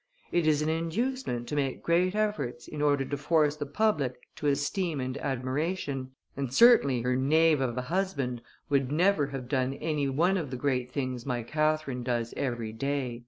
[0.31, 4.47] It is an inducement to make great efforts in order to force the public to
[4.47, 10.09] esteem and admiration, and certainly her knave of a husband would never have done any
[10.09, 13.19] one of the great things my Catherine does every day."